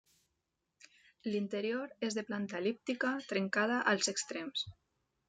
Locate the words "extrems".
4.15-4.65